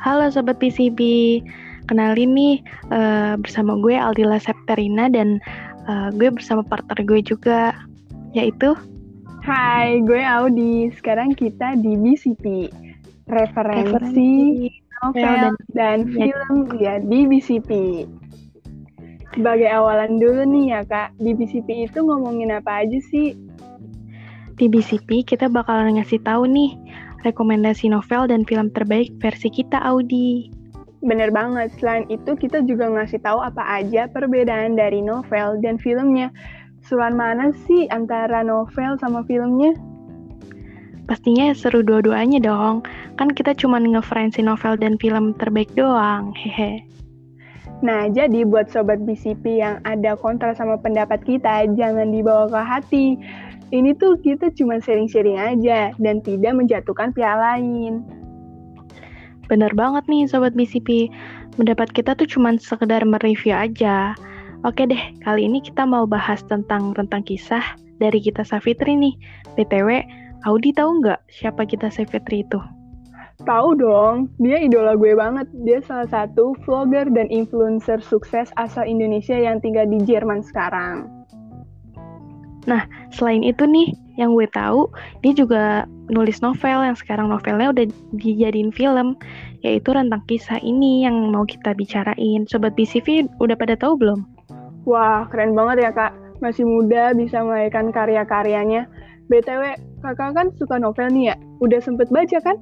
Halo 0.00 0.32
Sobat 0.32 0.56
PCB, 0.56 1.00
kenalin 1.84 2.32
nih 2.32 2.56
uh, 2.88 3.36
bersama 3.36 3.76
gue 3.84 3.92
Aldila 3.92 4.40
Septerina 4.40 5.12
dan 5.12 5.36
uh, 5.84 6.08
gue 6.16 6.32
bersama 6.32 6.64
partner 6.64 7.04
gue 7.04 7.20
juga, 7.20 7.76
yaitu 8.32 8.72
Hai, 9.44 10.00
gue 10.00 10.24
Audi. 10.24 10.88
Sekarang 10.96 11.36
kita 11.36 11.76
di 11.76 12.00
BCP, 12.00 12.72
referensi, 13.28 13.92
referensi 13.92 14.30
novel 15.04 15.20
dan, 15.20 15.54
dan 15.76 15.98
film 16.08 16.56
ya 16.80 16.96
di 16.96 17.20
BCP. 17.28 17.70
Sebagai 19.36 19.68
awalan 19.68 20.16
dulu 20.16 20.48
nih 20.48 20.64
ya 20.76 20.80
kak, 20.88 21.12
di 21.20 21.36
BCP 21.36 21.92
itu 21.92 22.00
ngomongin 22.00 22.56
apa 22.56 22.88
aja 22.88 22.96
sih? 23.12 23.36
Di 24.56 24.64
BCP 24.64 25.28
kita 25.28 25.52
bakalan 25.52 26.00
ngasih 26.00 26.24
tahu 26.24 26.48
nih 26.48 26.72
rekomendasi 27.24 27.92
novel 27.92 28.28
dan 28.28 28.44
film 28.48 28.72
terbaik 28.72 29.12
versi 29.20 29.48
kita 29.52 29.80
Audi. 29.82 30.50
Bener 31.00 31.32
banget, 31.32 31.72
selain 31.80 32.04
itu 32.12 32.36
kita 32.36 32.60
juga 32.68 32.84
ngasih 32.92 33.24
tahu 33.24 33.40
apa 33.40 33.64
aja 33.80 34.04
perbedaan 34.12 34.76
dari 34.76 35.00
novel 35.00 35.56
dan 35.64 35.80
filmnya. 35.80 36.28
Suan 36.84 37.16
mana 37.16 37.56
sih 37.64 37.88
antara 37.88 38.44
novel 38.44 39.00
sama 39.00 39.24
filmnya? 39.24 39.72
Pastinya 41.08 41.56
seru 41.56 41.80
dua-duanya 41.80 42.38
dong. 42.38 42.84
Kan 43.16 43.32
kita 43.32 43.56
cuma 43.56 43.80
ngeferensi 43.80 44.44
novel 44.44 44.76
dan 44.76 45.00
film 45.00 45.32
terbaik 45.40 45.72
doang, 45.72 46.36
hehe. 46.36 46.84
Nah, 47.80 48.12
jadi 48.12 48.44
buat 48.44 48.68
sobat 48.68 49.00
BCP 49.08 49.64
yang 49.64 49.80
ada 49.88 50.12
kontra 50.20 50.52
sama 50.52 50.76
pendapat 50.76 51.24
kita, 51.24 51.64
jangan 51.80 52.12
dibawa 52.12 52.44
ke 52.52 52.60
hati 52.60 53.06
ini 53.70 53.94
tuh 53.94 54.18
kita 54.22 54.50
cuma 54.58 54.82
sharing-sharing 54.82 55.38
aja 55.38 55.94
dan 55.98 56.18
tidak 56.22 56.54
menjatuhkan 56.58 57.14
pihak 57.14 57.38
lain. 57.38 58.02
Bener 59.46 59.70
banget 59.74 60.06
nih 60.06 60.30
Sobat 60.30 60.54
BCP, 60.54 61.10
mendapat 61.58 61.90
kita 61.90 62.14
tuh 62.14 62.26
cuma 62.26 62.54
sekedar 62.58 63.02
mereview 63.02 63.54
aja. 63.54 64.14
Oke 64.62 64.86
deh, 64.86 65.00
kali 65.26 65.46
ini 65.46 65.58
kita 65.64 65.88
mau 65.88 66.04
bahas 66.04 66.44
tentang 66.46 66.92
rentang 66.94 67.24
kisah 67.26 67.62
dari 67.98 68.22
kita 68.22 68.46
Safitri 68.46 68.94
nih. 68.94 69.14
BTW, 69.58 70.04
Audi 70.46 70.70
tahu 70.70 71.02
nggak 71.02 71.20
siapa 71.30 71.66
kita 71.66 71.90
Safitri 71.90 72.46
itu? 72.46 72.60
Tahu 73.40 73.68
dong, 73.80 74.28
dia 74.36 74.60
idola 74.60 74.92
gue 75.00 75.16
banget. 75.16 75.48
Dia 75.64 75.80
salah 75.80 76.08
satu 76.12 76.52
vlogger 76.60 77.08
dan 77.08 77.26
influencer 77.32 78.04
sukses 78.04 78.52
asal 78.60 78.84
Indonesia 78.84 79.32
yang 79.32 79.64
tinggal 79.64 79.88
di 79.88 79.96
Jerman 80.04 80.44
sekarang. 80.44 81.19
Nah, 82.68 82.84
selain 83.08 83.40
itu 83.40 83.64
nih, 83.64 83.96
yang 84.20 84.36
gue 84.36 84.44
tahu, 84.52 84.92
dia 85.24 85.32
juga 85.32 85.88
nulis 86.12 86.44
novel 86.44 86.84
yang 86.84 86.96
sekarang 86.98 87.32
novelnya 87.32 87.72
udah 87.72 87.86
dijadiin 88.20 88.68
film, 88.68 89.16
yaitu 89.64 89.96
Rentang 89.96 90.20
Kisah 90.28 90.60
ini 90.60 91.08
yang 91.08 91.32
mau 91.32 91.48
kita 91.48 91.72
bicarain. 91.72 92.44
Sobat 92.44 92.76
BCV 92.76 93.32
udah 93.40 93.56
pada 93.56 93.80
tahu 93.80 93.96
belum? 93.96 94.20
Wah, 94.84 95.24
keren 95.32 95.56
banget 95.56 95.88
ya 95.88 95.90
kak. 95.92 96.12
Masih 96.40 96.64
muda 96.64 97.12
bisa 97.16 97.40
melahirkan 97.40 97.92
karya-karyanya. 97.92 98.88
BTW, 99.30 99.78
kakak 100.02 100.34
kan 100.36 100.46
suka 100.58 100.76
novel 100.76 101.08
nih 101.12 101.32
ya? 101.32 101.36
Udah 101.62 101.80
sempet 101.80 102.10
baca 102.12 102.38
kan? 102.42 102.56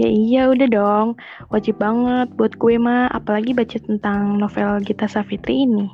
Ya 0.00 0.08
iya 0.08 0.42
udah 0.48 0.68
dong, 0.72 1.08
wajib 1.52 1.76
banget 1.76 2.32
buat 2.40 2.56
gue 2.56 2.80
mah, 2.80 3.12
apalagi 3.12 3.52
baca 3.52 3.76
tentang 3.76 4.40
novel 4.40 4.80
Gita 4.80 5.04
Savitri 5.04 5.68
ini. 5.68 5.92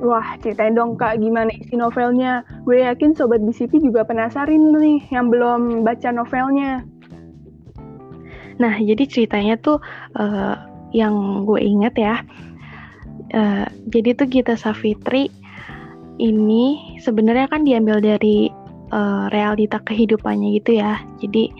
Wah, 0.00 0.32
ceritain 0.40 0.72
dong 0.72 0.96
kak 0.96 1.20
gimana 1.20 1.52
isi 1.52 1.76
novelnya. 1.76 2.40
Gue 2.64 2.80
yakin 2.80 3.12
sobat 3.12 3.44
BCP 3.44 3.84
juga 3.84 4.00
penasaran 4.08 4.72
nih 4.72 5.04
yang 5.12 5.28
belum 5.28 5.84
baca 5.84 6.08
novelnya. 6.08 6.80
Nah, 8.56 8.74
jadi 8.80 9.04
ceritanya 9.04 9.60
tuh 9.60 9.80
uh, 10.16 10.56
yang 10.96 11.44
gue 11.44 11.60
inget 11.60 11.94
ya. 12.00 12.16
Uh, 13.30 13.68
jadi 13.92 14.16
tuh 14.16 14.26
Gita 14.26 14.56
Savitri 14.56 15.28
ini 16.20 16.96
sebenarnya 17.00 17.48
kan 17.48 17.64
diambil 17.64 18.00
dari 18.00 18.48
uh, 18.92 19.28
realita 19.32 19.80
kehidupannya 19.84 20.60
gitu 20.60 20.80
ya. 20.80 21.00
Jadi 21.20 21.52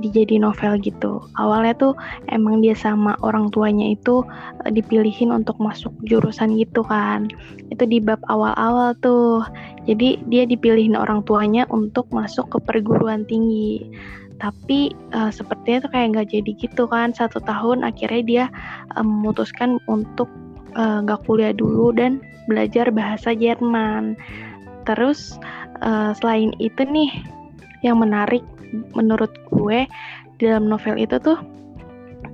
dijadi 0.00 0.40
novel 0.40 0.78
gitu. 0.80 1.24
Awalnya 1.36 1.74
tuh 1.76 1.94
emang 2.30 2.60
dia 2.60 2.76
sama 2.76 3.16
orang 3.24 3.48
tuanya 3.52 3.92
itu 3.92 4.22
uh, 4.62 4.70
dipilihin 4.70 5.32
untuk 5.32 5.56
masuk 5.58 5.92
jurusan 6.04 6.56
gitu 6.56 6.84
kan. 6.86 7.28
Itu 7.72 7.84
di 7.88 7.98
bab 8.00 8.20
awal-awal 8.28 8.96
tuh. 9.00 9.44
Jadi 9.86 10.20
dia 10.26 10.44
dipilihin 10.44 10.98
orang 10.98 11.22
tuanya 11.24 11.64
untuk 11.70 12.08
masuk 12.10 12.50
ke 12.52 12.58
perguruan 12.62 13.24
tinggi. 13.28 13.86
Tapi 14.36 14.92
uh, 15.16 15.32
sepertinya 15.32 15.88
tuh 15.88 15.90
kayak 15.92 16.08
nggak 16.12 16.28
jadi 16.32 16.50
gitu 16.60 16.84
kan. 16.88 17.16
Satu 17.16 17.40
tahun 17.40 17.84
akhirnya 17.86 18.22
dia 18.24 18.44
uh, 18.96 19.04
memutuskan 19.04 19.80
untuk 19.88 20.28
nggak 20.76 21.20
uh, 21.20 21.24
kuliah 21.24 21.56
dulu 21.56 21.88
dan 21.96 22.20
belajar 22.46 22.92
bahasa 22.92 23.32
Jerman. 23.32 24.14
Terus 24.84 25.34
uh, 25.82 26.14
selain 26.14 26.54
itu 26.62 26.84
nih 26.84 27.10
yang 27.84 28.00
menarik 28.00 28.44
menurut 28.92 29.32
gue 29.52 29.88
dalam 30.36 30.68
novel 30.68 31.00
itu 31.00 31.16
tuh 31.20 31.38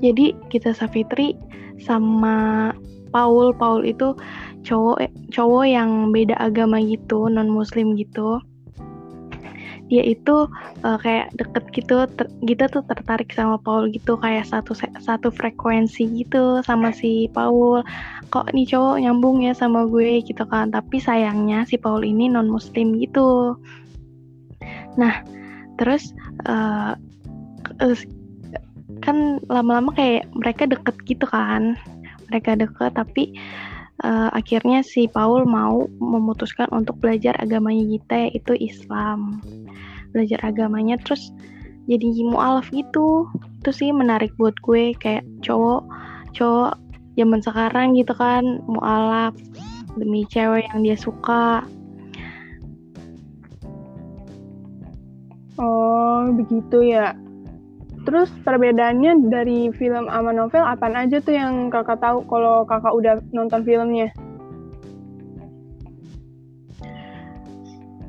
jadi 0.02 0.34
kita 0.50 0.74
Safitri 0.74 1.38
sama 1.78 2.70
Paul 3.12 3.52
Paul 3.54 3.84
itu 3.84 4.16
cowok 4.64 5.04
cowok 5.34 5.64
yang 5.68 6.10
beda 6.14 6.38
agama 6.40 6.80
gitu 6.80 7.28
non 7.28 7.50
muslim 7.52 7.94
gitu. 7.94 8.40
Dia 9.92 10.08
itu 10.08 10.48
uh, 10.88 10.96
kayak 10.96 11.36
deket 11.36 11.64
gitu 11.76 12.08
kita 12.48 12.64
tuh 12.72 12.80
tertarik 12.88 13.28
sama 13.36 13.60
Paul 13.60 13.92
gitu 13.92 14.16
kayak 14.16 14.48
satu 14.48 14.72
satu 14.96 15.28
frekuensi 15.28 16.24
gitu 16.24 16.64
sama 16.64 16.94
si 16.96 17.28
Paul. 17.28 17.84
Kok 18.32 18.56
nih 18.56 18.64
cowok 18.64 18.96
nyambung 19.04 19.44
ya 19.44 19.52
sama 19.52 19.84
gue 19.84 20.24
gitu 20.24 20.48
kan 20.48 20.72
tapi 20.72 20.96
sayangnya 20.96 21.68
si 21.68 21.76
Paul 21.76 22.00
ini 22.08 22.32
non 22.32 22.48
muslim 22.48 22.96
gitu. 22.96 23.60
Nah 24.96 25.20
terus 25.82 26.14
uh, 26.46 26.94
kan 29.02 29.42
lama-lama 29.50 29.90
kayak 29.98 30.30
mereka 30.30 30.70
deket 30.70 30.94
gitu 31.10 31.26
kan. 31.26 31.74
Mereka 32.30 32.54
deket 32.62 32.94
tapi 32.94 33.34
uh, 34.06 34.30
akhirnya 34.30 34.86
si 34.86 35.10
Paul 35.10 35.44
mau 35.44 35.90
memutuskan 35.98 36.70
untuk 36.70 37.02
belajar 37.02 37.34
agamanya 37.42 37.82
kita 37.98 38.30
yaitu 38.30 38.54
Islam. 38.62 39.42
Belajar 40.14 40.38
agamanya 40.46 40.96
terus 41.02 41.34
jadi 41.90 42.06
mualaf 42.22 42.70
gitu. 42.70 43.26
Itu 43.60 43.74
sih 43.74 43.90
menarik 43.90 44.30
buat 44.38 44.54
gue 44.62 44.94
kayak 45.02 45.26
cowok 45.42 45.82
cowok 46.32 46.78
zaman 47.18 47.42
sekarang 47.42 47.98
gitu 47.98 48.14
kan 48.14 48.62
mualaf. 48.70 49.34
Demi 49.98 50.24
cewek 50.30 50.64
yang 50.72 50.86
dia 50.86 50.96
suka 50.96 51.66
Oh, 55.62 56.26
begitu 56.34 56.90
ya. 56.90 57.14
Terus 58.02 58.26
perbedaannya 58.42 59.30
dari 59.30 59.70
film 59.78 60.10
sama 60.10 60.34
novel 60.34 60.66
apa 60.66 60.90
aja 60.90 61.22
tuh 61.22 61.38
yang 61.38 61.70
kakak 61.70 62.02
tahu 62.02 62.26
kalau 62.26 62.66
kakak 62.66 62.90
udah 62.90 63.22
nonton 63.30 63.62
filmnya? 63.62 64.10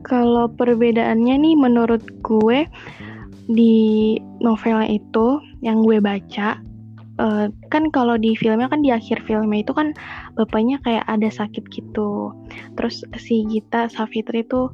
Kalau 0.01 0.49
perbedaannya 0.49 1.35
nih 1.37 1.55
menurut 1.55 2.01
gue 2.25 2.65
di 3.45 4.17
novelnya 4.41 4.97
itu 4.97 5.37
yang 5.61 5.85
gue 5.85 6.01
baca 6.01 6.57
uh, 7.19 7.49
kan 7.69 7.89
kalau 7.93 8.17
di 8.17 8.33
filmnya 8.33 8.69
kan 8.69 8.81
di 8.81 8.89
akhir 8.89 9.21
filmnya 9.25 9.65
itu 9.65 9.73
kan 9.73 9.93
bapaknya 10.37 10.79
kayak 10.81 11.05
ada 11.05 11.29
sakit 11.29 11.65
gitu. 11.69 12.33
Terus 12.77 13.05
si 13.19 13.45
Gita 13.49 13.89
Safitri 13.89 14.45
itu 14.45 14.69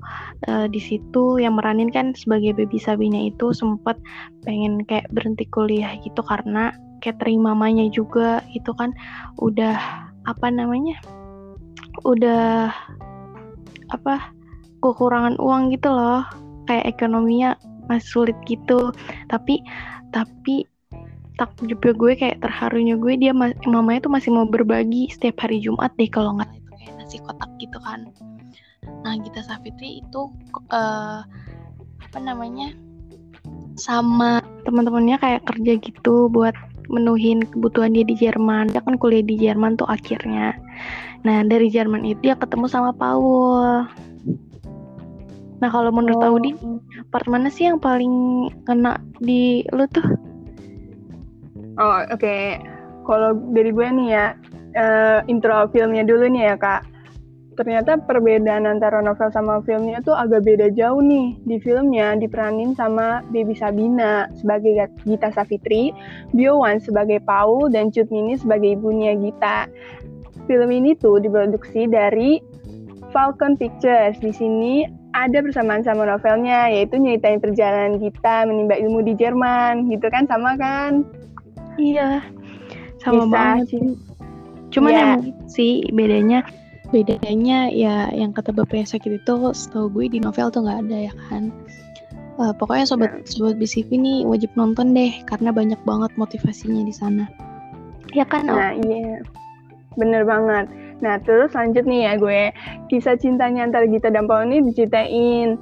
uh, 0.48 0.68
di 0.68 0.80
situ 0.80 1.40
yang 1.40 1.58
meranin 1.60 1.92
kan 1.92 2.16
sebagai 2.16 2.56
baby 2.56 2.80
Sabina 2.80 3.19
itu 3.30 3.52
sempat 3.52 4.00
pengen 4.48 4.84
kayak 4.88 5.10
berhenti 5.12 5.48
kuliah 5.50 5.96
gitu 6.04 6.24
karena 6.24 6.72
catering 7.00 7.40
mamanya 7.40 7.88
juga 7.92 8.44
itu 8.52 8.72
kan 8.75 8.92
udah 9.40 9.80
apa 10.28 10.48
namanya? 10.52 11.00
udah 12.08 12.72
apa 13.92 14.31
kekurangan 14.80 15.36
uang 15.42 15.74
gitu 15.75 15.92
loh 15.92 16.24
kayak 16.69 16.96
ekonominya 16.96 17.58
masih 17.90 18.08
sulit 18.08 18.38
gitu 18.46 18.94
tapi 19.28 19.60
tapi 20.14 20.64
takjubnya 21.40 21.94
gue 21.96 22.14
kayak 22.20 22.38
terharunya 22.44 23.00
gue 23.00 23.16
dia 23.16 23.32
mamanya 23.64 24.04
tuh 24.04 24.12
masih 24.12 24.30
mau 24.36 24.44
berbagi 24.44 25.08
setiap 25.08 25.48
hari 25.48 25.64
Jumat 25.64 25.96
deh 25.96 26.12
kalau 26.12 26.36
nggak 26.36 26.52
itu 26.52 26.72
kayak 26.76 26.94
nasi 27.00 27.18
kotak 27.24 27.48
gitu 27.64 27.80
kan. 27.80 28.12
Nah 29.08 29.16
Gita 29.24 29.40
Safitri 29.48 30.04
itu 30.04 30.28
uh, 30.76 31.24
apa 32.04 32.20
namanya 32.20 32.76
sama 33.80 34.44
teman-temannya 34.68 35.16
kayak 35.24 35.48
kerja 35.48 35.80
gitu 35.80 36.28
buat 36.28 36.52
menuhin 36.92 37.48
kebutuhan 37.48 37.96
dia 37.96 38.04
di 38.04 38.20
Jerman. 38.20 38.76
Dia 38.76 38.84
kan 38.84 39.00
kuliah 39.00 39.24
di 39.24 39.40
Jerman 39.40 39.80
tuh 39.80 39.88
akhirnya. 39.88 40.60
Nah 41.24 41.48
dari 41.48 41.72
Jerman 41.72 42.04
itu 42.04 42.20
dia 42.28 42.36
ketemu 42.36 42.68
sama 42.68 42.92
Paul. 42.92 43.88
Nah 45.60 45.70
kalau 45.72 45.92
menurut 45.96 46.20
oh. 46.20 46.36
Audi 46.36 46.52
part 47.16 47.28
mana 47.32 47.48
sih 47.48 47.72
yang 47.72 47.80
paling 47.80 48.48
kena 48.68 49.00
di 49.24 49.64
lu 49.72 49.88
tuh 49.88 50.04
Oh 51.80 52.04
oke, 52.04 52.20
okay. 52.20 52.60
kalau 53.08 53.36
dari 53.56 53.72
gue 53.72 53.88
nih 53.88 54.08
ya 54.12 54.26
uh, 54.76 55.20
intro 55.32 55.68
filmnya 55.72 56.04
dulu 56.04 56.28
nih 56.28 56.54
ya 56.54 56.56
kak. 56.60 56.84
Ternyata 57.60 58.00
perbedaan 58.08 58.64
antara 58.64 59.04
novel 59.04 59.28
sama 59.36 59.60
filmnya 59.68 60.00
tuh 60.00 60.16
agak 60.16 60.48
beda 60.48 60.72
jauh 60.80 61.04
nih. 61.04 61.36
Di 61.44 61.60
filmnya 61.60 62.16
diperanin 62.16 62.72
sama 62.72 63.20
Baby 63.36 63.52
Sabina 63.52 64.32
sebagai 64.40 64.88
Gita 65.04 65.28
Savitri, 65.36 65.92
Bio 66.32 66.64
Wan 66.64 66.80
sebagai 66.80 67.20
Paul, 67.20 67.68
dan 67.68 67.92
Cut 67.92 68.08
Mini 68.16 68.40
sebagai 68.40 68.80
ibunya 68.80 69.12
Gita. 69.12 69.68
Film 70.48 70.72
ini 70.72 70.96
tuh 70.96 71.20
diproduksi 71.20 71.92
dari 71.92 72.40
Falcon 73.12 73.60
Pictures. 73.60 74.24
Di 74.24 74.32
sini 74.32 74.88
ada 75.12 75.44
persamaan 75.44 75.84
sama 75.84 76.08
novelnya, 76.08 76.72
yaitu 76.72 76.96
nyeritain 76.96 77.44
perjalanan 77.44 78.00
kita 78.00 78.48
menimba 78.48 78.80
ilmu 78.80 79.04
di 79.04 79.20
Jerman, 79.20 79.92
gitu 79.92 80.08
kan, 80.08 80.24
sama 80.32 80.56
kan? 80.56 81.04
Iya, 81.77 82.25
sama 82.98 83.27
Bisa. 83.27 83.33
banget 83.33 83.66
sih. 83.69 83.81
Cuman 84.69 84.92
yeah. 84.94 85.04
emang 85.04 85.21
sih 85.50 85.86
bedanya 85.94 86.45
bedanya 86.89 87.69
ya 87.69 88.10
yang 88.13 88.33
kata 88.33 88.50
bapaknya 88.50 88.98
sakit 88.98 89.21
itu 89.21 89.33
setahu 89.54 89.94
gue 89.94 90.18
di 90.18 90.19
novel 90.21 90.50
tuh 90.50 90.66
nggak 90.66 90.89
ada 90.89 90.98
ya 91.10 91.13
kan 91.30 91.54
uh, 92.42 92.54
pokoknya 92.57 92.86
sobat 92.89 93.13
yeah. 93.13 93.30
sobat 93.30 93.56
BCV 93.62 93.89
nih 93.94 94.19
wajib 94.25 94.50
nonton 94.57 94.98
deh 94.98 95.13
karena 95.30 95.54
banyak 95.54 95.77
banget 95.86 96.12
motivasinya 96.18 96.81
di 96.81 96.94
sana 96.94 97.30
ya 98.18 98.25
kan 98.25 98.50
nah 98.50 98.74
iya 98.74 99.21
bener 100.01 100.25
banget 100.25 100.66
nah 101.00 101.21
terus 101.21 101.54
lanjut 101.54 101.86
nih 101.86 102.10
ya 102.10 102.13
gue 102.18 102.42
kisah 102.89 103.16
cintanya 103.21 103.69
antara 103.69 103.86
Gita 103.86 104.10
dan 104.10 104.25
Paul 104.25 104.50
ini 104.50 104.66
diceritain 104.66 105.62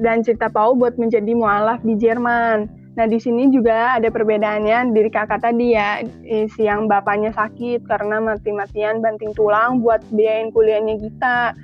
dan 0.00 0.24
cerita 0.24 0.48
Paul 0.48 0.80
buat 0.80 0.96
menjadi 0.96 1.36
mualaf 1.36 1.84
di 1.84 2.00
Jerman 2.00 2.79
Nah, 3.00 3.08
di 3.08 3.16
sini 3.16 3.48
juga 3.48 3.96
ada 3.96 4.12
perbedaannya 4.12 4.92
dari 4.92 5.08
kakak 5.08 5.40
tadi 5.40 5.72
ya, 5.72 6.04
si 6.52 6.68
yang 6.68 6.84
bapaknya 6.84 7.32
sakit 7.32 7.88
karena 7.88 8.20
mati-matian 8.20 9.00
banting 9.00 9.32
tulang 9.32 9.80
buat 9.80 10.04
biayain 10.12 10.52
kuliahnya 10.52 11.00
kita. 11.00 11.56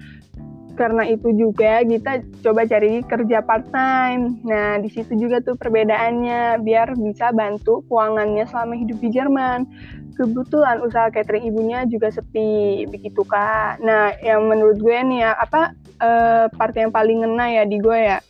Karena 0.80 1.04
itu 1.04 1.36
juga 1.36 1.84
kita 1.84 2.24
coba 2.40 2.64
cari 2.64 3.04
kerja 3.04 3.44
part 3.44 3.68
time. 3.68 4.40
Nah, 4.48 4.80
di 4.80 4.88
situ 4.88 5.12
juga 5.20 5.44
tuh 5.44 5.60
perbedaannya 5.60 6.64
biar 6.64 6.96
bisa 6.96 7.36
bantu 7.36 7.84
keuangannya 7.84 8.48
selama 8.48 8.72
hidup 8.72 8.96
di 8.96 9.08
Jerman. 9.12 9.68
Kebetulan 10.16 10.80
usaha 10.80 11.12
catering 11.12 11.52
ibunya 11.52 11.84
juga 11.84 12.08
sepi 12.08 12.88
begitu 12.88 13.20
kak. 13.28 13.84
Nah, 13.84 14.16
yang 14.24 14.48
menurut 14.48 14.80
gue 14.80 14.96
nih 15.04 15.20
ya 15.20 15.36
apa 15.36 15.76
uh, 16.00 16.48
part 16.48 16.72
yang 16.72 16.88
paling 16.88 17.20
ngena 17.28 17.60
ya 17.60 17.68
di 17.68 17.76
gue 17.76 17.98
ya 18.16 18.24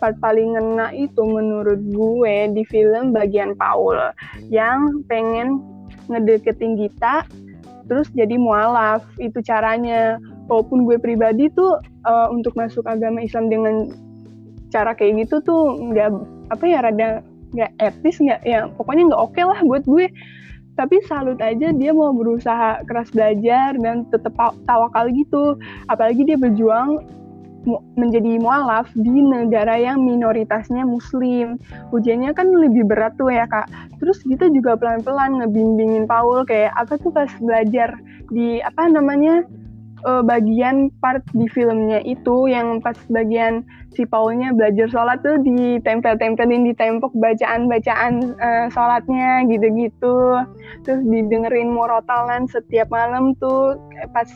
part 0.00 0.16
paling 0.18 0.56
ngena 0.56 0.90
itu 0.96 1.20
menurut 1.20 1.78
gue 1.92 2.36
di 2.56 2.64
film 2.66 3.12
bagian 3.12 3.52
Paul 3.54 4.00
yang 4.48 5.04
pengen 5.06 5.60
ngedeketin 6.10 6.80
Gita 6.80 7.28
terus 7.90 8.06
jadi 8.14 8.38
mualaf. 8.38 9.02
Itu 9.18 9.42
caranya. 9.42 10.22
Walaupun 10.50 10.82
gue 10.82 10.98
pribadi 10.98 11.46
tuh 11.54 11.78
uh, 12.10 12.26
untuk 12.34 12.58
masuk 12.58 12.82
agama 12.82 13.22
Islam 13.22 13.46
dengan 13.46 13.94
cara 14.74 14.98
kayak 14.98 15.26
gitu 15.26 15.38
tuh 15.46 15.78
nggak 15.78 16.10
apa 16.50 16.64
ya 16.66 16.82
rada 16.82 17.22
nggak 17.54 17.70
etis 17.78 18.18
nggak 18.18 18.42
ya 18.42 18.66
pokoknya 18.74 19.14
nggak 19.14 19.22
oke 19.22 19.34
okay 19.34 19.44
lah 19.46 19.62
buat 19.62 19.86
gue. 19.86 20.10
Tapi 20.74 20.96
salut 21.06 21.38
aja 21.38 21.70
dia 21.70 21.92
mau 21.94 22.10
berusaha 22.10 22.82
keras 22.88 23.14
belajar 23.14 23.78
dan 23.78 24.10
tetap 24.10 24.34
tawakal 24.66 25.06
gitu. 25.14 25.54
Apalagi 25.86 26.26
dia 26.26 26.34
berjuang 26.34 27.04
menjadi 27.96 28.40
mualaf 28.40 28.88
di 28.96 29.20
negara 29.20 29.76
yang 29.76 30.00
minoritasnya 30.00 30.84
muslim. 30.84 31.60
Ujiannya 31.92 32.32
kan 32.32 32.48
lebih 32.48 32.88
berat 32.88 33.16
tuh 33.20 33.28
ya 33.28 33.44
kak. 33.44 33.68
Terus 34.00 34.24
kita 34.24 34.48
juga 34.48 34.80
pelan-pelan 34.80 35.44
ngebimbingin 35.44 36.08
Paul 36.08 36.48
kayak 36.48 36.72
apa 36.76 36.96
tuh 36.96 37.12
pas 37.12 37.28
belajar 37.40 37.92
di 38.32 38.64
apa 38.64 38.88
namanya 38.88 39.44
uh, 40.06 40.22
bagian 40.24 40.88
part 41.04 41.20
di 41.36 41.46
filmnya 41.52 42.00
itu 42.08 42.48
yang 42.48 42.80
pas 42.80 42.96
bagian 43.12 43.64
si 43.92 44.06
Paulnya 44.06 44.54
belajar 44.54 44.86
sholat 44.88 45.20
tuh 45.20 45.42
ditempel-tempelin 45.42 46.64
di 46.64 46.72
tembok 46.78 47.10
bacaan-bacaan 47.18 48.38
uh, 48.38 48.66
sholatnya 48.72 49.44
gitu-gitu. 49.50 50.46
Terus 50.86 51.00
didengerin 51.04 51.74
morotalan 51.74 52.48
setiap 52.48 52.88
malam 52.88 53.36
tuh 53.36 53.76
pas 54.14 54.28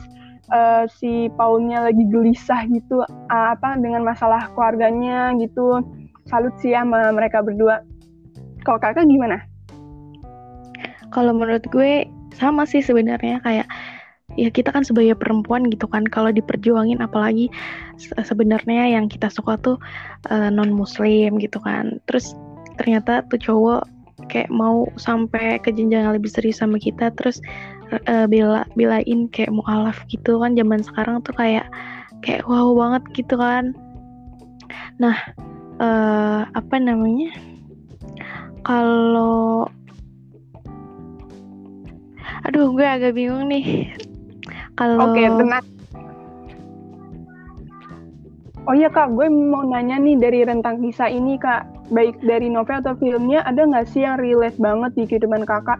uh, 0.53 0.85
si 0.91 1.33
Paulnya 1.39 1.87
lagi 1.89 2.05
gelisah 2.09 2.67
gitu 2.69 3.05
uh, 3.05 3.47
apa 3.55 3.79
dengan 3.81 4.05
masalah 4.05 4.51
keluarganya 4.53 5.33
gitu. 5.41 5.81
Salut 6.29 6.53
sih 6.61 6.73
sama 6.73 7.13
mereka 7.13 7.45
berdua. 7.45 7.85
Kalau 8.65 8.81
kakak 8.81 9.05
gimana? 9.09 9.45
Kalau 11.13 11.37
menurut 11.37 11.65
gue 11.69 12.09
sama 12.35 12.65
sih 12.65 12.81
sebenarnya. 12.81 13.45
Kayak 13.45 13.69
ya 14.35 14.49
kita 14.49 14.73
kan 14.73 14.83
sebagai 14.83 15.15
perempuan 15.21 15.69
gitu 15.69 15.85
kan. 15.85 16.09
Kalau 16.09 16.33
diperjuangin 16.33 17.05
apalagi 17.05 17.53
sebenarnya 18.01 18.97
yang 18.97 19.07
kita 19.07 19.29
suka 19.29 19.61
tuh 19.61 19.77
uh, 20.33 20.49
eh, 20.49 20.51
non 20.51 20.73
muslim 20.73 21.37
gitu 21.37 21.61
kan. 21.61 22.01
Terus 22.09 22.33
ternyata 22.81 23.23
tuh 23.29 23.39
cowok 23.39 23.83
kayak 24.33 24.49
mau 24.49 24.89
sampai 24.97 25.61
ke 25.61 25.69
jenjang 25.71 26.09
yang 26.09 26.15
lebih 26.17 26.33
serius 26.33 26.65
sama 26.65 26.81
kita. 26.81 27.13
Terus 27.15 27.45
uh, 28.05 28.27
bela 28.27 28.67
belain 28.75 29.31
kayak 29.31 29.55
mualaf 29.55 30.03
gitu 30.11 30.43
kan 30.43 30.55
zaman 30.59 30.81
sekarang 30.83 31.23
tuh 31.23 31.35
kayak 31.37 31.67
kayak 32.25 32.45
wow 32.49 32.73
banget 32.75 33.03
gitu 33.15 33.35
kan. 33.37 33.77
Nah 34.99 35.17
uh, 35.79 36.49
apa 36.51 36.77
namanya? 36.81 37.31
Kalau 38.65 39.69
aduh 42.45 42.73
gue 42.73 42.87
agak 42.87 43.17
bingung 43.17 43.49
nih. 43.49 43.93
Kalau 44.75 44.99
oke 44.99 45.15
okay, 45.15 45.29
tenang. 45.31 45.65
Oh 48.65 48.73
iya 48.73 48.89
kak, 48.89 49.13
gue 49.13 49.29
mau 49.29 49.61
nanya 49.61 50.01
nih 50.01 50.17
dari 50.17 50.41
rentang 50.41 50.81
kisah 50.81 51.13
ini 51.13 51.37
kak, 51.37 51.69
baik 51.93 52.17
dari 52.25 52.49
novel 52.49 52.81
atau 52.81 52.97
filmnya, 52.97 53.45
ada 53.45 53.61
nggak 53.61 53.85
sih 53.93 54.09
yang 54.09 54.17
relate 54.17 54.57
banget 54.57 54.97
di 54.97 55.05
kehidupan 55.05 55.45
kakak? 55.45 55.77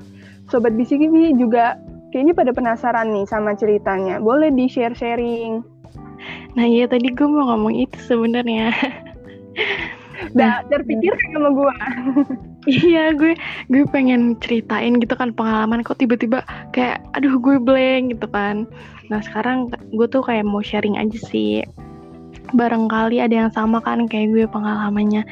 Sobat 0.53 0.77
BCKV 0.77 1.41
juga 1.41 1.81
kayaknya 2.15 2.39
pada 2.39 2.55
penasaran 2.55 3.11
nih 3.11 3.27
sama 3.27 3.59
ceritanya. 3.59 4.23
Boleh 4.23 4.55
di 4.55 4.71
share 4.71 4.95
sharing. 4.95 5.67
Nah 6.55 6.63
iya 6.63 6.87
tadi 6.87 7.11
gue 7.11 7.27
mau 7.27 7.51
ngomong 7.51 7.75
itu 7.75 7.99
sebenarnya. 7.99 8.71
Nah, 10.33 10.63
terpikir 10.71 11.11
sama 11.35 11.51
gue. 11.51 11.75
iya 12.87 13.11
gue 13.13 13.35
gue 13.69 13.83
pengen 13.91 14.39
ceritain 14.39 14.97
gitu 15.03 15.13
kan 15.19 15.35
pengalaman 15.35 15.83
kok 15.83 16.01
tiba-tiba 16.01 16.41
kayak 16.71 17.03
aduh 17.19 17.35
gue 17.37 17.59
blank 17.59 18.15
gitu 18.15 18.27
kan. 18.31 18.65
Nah 19.11 19.21
sekarang 19.21 19.75
gue 19.93 20.07
tuh 20.07 20.23
kayak 20.23 20.47
mau 20.47 20.63
sharing 20.63 20.97
aja 20.97 21.19
sih. 21.19 21.67
Barangkali 22.55 23.21
ada 23.21 23.47
yang 23.47 23.51
sama 23.53 23.83
kan 23.83 24.07
kayak 24.07 24.33
gue 24.33 24.45
pengalamannya. 24.49 25.27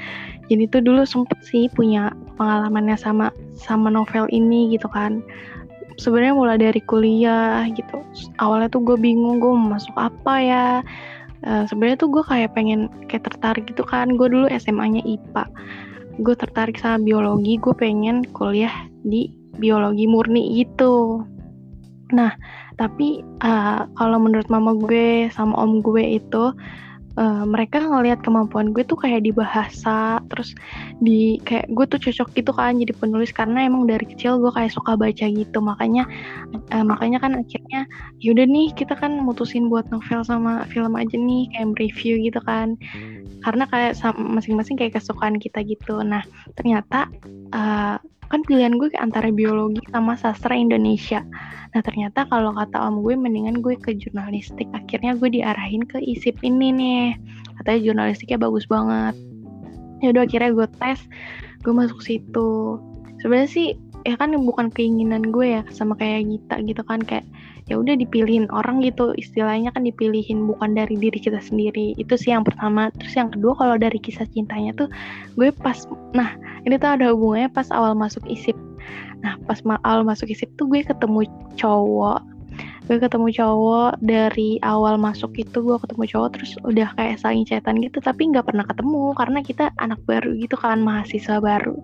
Jadi 0.50 0.64
tuh 0.68 0.82
dulu 0.82 1.06
sempet 1.06 1.38
sih 1.46 1.70
punya 1.72 2.10
pengalamannya 2.36 2.98
sama 2.98 3.30
sama 3.54 3.88
novel 3.88 4.26
ini 4.34 4.74
gitu 4.74 4.90
kan 4.90 5.22
sebenarnya 6.02 6.34
mulai 6.34 6.58
dari 6.58 6.82
kuliah 6.82 7.62
gitu. 7.70 8.02
Awalnya 8.42 8.68
tuh 8.74 8.82
gue 8.82 8.98
bingung 8.98 9.38
gue 9.38 9.50
mau 9.54 9.78
masuk 9.78 9.94
apa 9.94 10.34
ya? 10.42 10.66
Uh, 11.46 11.66
sebenarnya 11.70 11.98
tuh 12.02 12.10
gue 12.10 12.22
kayak 12.26 12.54
pengen 12.58 12.90
kayak 13.06 13.30
tertarik 13.30 13.70
gitu 13.70 13.86
kan. 13.86 14.18
Gue 14.18 14.26
dulu 14.26 14.50
SMA-nya 14.50 15.06
IPA 15.06 15.46
gue 16.20 16.36
tertarik 16.36 16.76
sama 16.76 17.00
biologi 17.00 17.56
gue 17.56 17.72
pengen 17.72 18.20
kuliah 18.36 18.72
di 19.00 19.32
biologi 19.56 20.04
murni 20.04 20.60
gitu. 20.60 21.24
Nah 22.12 22.36
tapi 22.76 23.24
uh, 23.44 23.88
kalau 23.96 24.18
menurut 24.20 24.48
mama 24.52 24.76
gue 24.76 25.32
sama 25.32 25.56
om 25.56 25.80
gue 25.80 26.20
itu 26.20 26.52
uh, 27.16 27.44
mereka 27.44 27.82
ngelihat 27.82 28.20
kemampuan 28.24 28.72
gue 28.72 28.84
tuh 28.84 28.96
kayak 28.96 29.24
di 29.26 29.32
bahasa 29.34 30.20
terus 30.32 30.56
di 31.00 31.36
kayak 31.44 31.68
gue 31.72 31.84
tuh 31.88 32.00
cocok 32.00 32.28
gitu 32.36 32.52
kan 32.54 32.78
jadi 32.78 32.92
penulis 32.96 33.30
karena 33.34 33.66
emang 33.66 33.88
dari 33.88 34.04
kecil 34.04 34.40
gue 34.40 34.52
kayak 34.52 34.72
suka 34.72 34.96
baca 34.96 35.26
gitu. 35.28 35.58
Makanya 35.60 36.04
uh, 36.72 36.84
makanya 36.84 37.18
kan 37.20 37.32
akhirnya 37.36 37.88
yaudah 38.22 38.46
nih 38.46 38.72
kita 38.72 38.96
kan 38.96 39.18
mutusin 39.20 39.68
buat 39.68 39.88
novel 39.92 40.24
sama 40.24 40.64
film 40.70 40.96
aja 40.96 41.16
nih 41.16 41.48
kayak 41.52 41.76
review 41.78 42.14
gitu 42.20 42.40
kan. 42.44 42.76
Karena 43.42 43.66
kayak 43.66 43.98
masing-masing 44.14 44.78
kayak 44.78 44.96
kesukaan 44.96 45.36
kita 45.42 45.60
gitu. 45.66 46.00
Nah 46.00 46.22
ternyata 46.54 47.10
uh, 47.50 47.98
kan 48.32 48.40
pilihan 48.48 48.80
gue 48.80 48.88
antara 48.96 49.28
biologi 49.28 49.84
sama 49.92 50.16
sastra 50.16 50.56
Indonesia. 50.56 51.20
Nah 51.76 51.84
ternyata 51.84 52.24
kalau 52.32 52.56
kata 52.56 52.80
om 52.80 53.04
gue 53.04 53.12
mendingan 53.12 53.60
gue 53.60 53.76
ke 53.76 53.92
jurnalistik. 53.92 54.64
Akhirnya 54.72 55.12
gue 55.20 55.28
diarahin 55.28 55.84
ke 55.84 56.00
isip 56.00 56.40
ini 56.40 56.72
nih. 56.72 57.06
Katanya 57.60 57.80
jurnalistiknya 57.92 58.40
bagus 58.40 58.64
banget. 58.64 59.12
Ya 60.00 60.16
udah 60.16 60.24
akhirnya 60.24 60.50
gue 60.56 60.66
tes 60.80 60.98
gue 61.60 61.72
masuk 61.76 62.00
situ. 62.00 62.80
Sebenarnya 63.20 63.50
sih 63.52 63.68
ya 64.08 64.16
kan 64.16 64.32
bukan 64.32 64.72
keinginan 64.72 65.28
gue 65.28 65.60
ya 65.60 65.62
sama 65.68 65.92
kayak 66.00 66.24
Gita 66.24 66.56
gitu 66.64 66.82
kan. 66.88 67.04
Kayak 67.04 67.28
ya 67.72 67.80
udah 67.80 67.96
dipilihin 67.96 68.52
orang 68.52 68.84
gitu. 68.84 69.16
Istilahnya 69.16 69.72
kan 69.72 69.88
dipilihin 69.88 70.44
bukan 70.44 70.76
dari 70.76 71.00
diri 71.00 71.16
kita 71.16 71.40
sendiri. 71.40 71.96
Itu 71.96 72.20
sih 72.20 72.36
yang 72.36 72.44
pertama. 72.44 72.92
Terus 73.00 73.16
yang 73.16 73.32
kedua 73.32 73.56
kalau 73.56 73.80
dari 73.80 73.96
kisah 73.96 74.28
cintanya 74.36 74.76
tuh 74.76 74.92
gue 75.40 75.48
pas 75.48 75.88
nah 76.12 76.36
ini 76.68 76.76
tuh 76.76 77.00
ada 77.00 77.16
hubungannya 77.16 77.48
pas 77.48 77.72
awal 77.72 77.96
masuk 77.96 78.20
isip. 78.28 78.54
Nah 79.24 79.40
pas 79.48 79.64
awal 79.88 80.04
masuk 80.04 80.28
isip 80.28 80.52
tuh 80.60 80.68
gue 80.68 80.84
ketemu 80.84 81.24
cowok. 81.56 82.20
Gue 82.90 82.98
ketemu 83.00 83.32
cowok 83.32 84.04
dari 84.04 84.60
awal 84.60 85.00
masuk 85.00 85.32
itu 85.40 85.64
gue 85.64 85.80
ketemu 85.80 86.04
cowok 86.12 86.28
terus 86.36 86.52
udah 86.68 86.92
kayak 87.00 87.16
saling 87.16 87.48
chatan 87.48 87.80
gitu 87.80 88.04
tapi 88.04 88.28
nggak 88.28 88.44
pernah 88.44 88.66
ketemu 88.68 89.16
karena 89.16 89.40
kita 89.40 89.72
anak 89.80 90.02
baru 90.04 90.36
gitu 90.36 90.60
kan 90.60 90.84
mahasiswa 90.84 91.40
baru. 91.40 91.78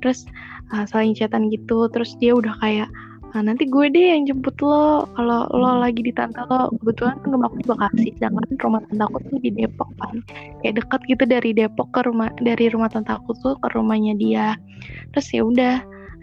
Terus 0.00 0.24
uh, 0.72 0.86
saling 0.88 1.12
chatan 1.12 1.52
gitu 1.52 1.90
terus 1.92 2.16
dia 2.22 2.32
udah 2.32 2.56
kayak 2.62 2.88
Nah, 3.36 3.52
nanti 3.52 3.68
gue 3.68 3.92
deh 3.92 4.16
yang 4.16 4.24
jemput 4.24 4.56
lo. 4.64 5.04
Kalau 5.12 5.44
lo 5.52 5.76
lagi 5.76 6.00
di 6.00 6.08
tante 6.08 6.40
lo 6.48 6.72
kebetulan 6.80 7.20
kan 7.20 7.28
rumah 7.36 7.52
aku 7.52 7.60
di 7.60 7.68
Bekasi. 7.68 8.08
Sedangkan 8.16 8.56
rumah 8.56 8.80
tante 8.88 9.02
aku 9.04 9.18
tuh 9.28 9.38
di 9.44 9.50
Depok 9.52 9.92
kan. 10.00 10.24
Kayak 10.64 10.80
deket 10.80 11.00
gitu 11.04 11.24
dari 11.28 11.50
Depok 11.52 11.92
ke 11.92 12.00
rumah 12.08 12.32
dari 12.40 12.72
rumah 12.72 12.88
tante 12.88 13.12
aku 13.12 13.36
tuh 13.44 13.60
ke 13.60 13.68
rumahnya 13.76 14.16
dia. 14.16 14.56
Terus 15.12 15.28
ya 15.36 15.44
udah 15.44 15.74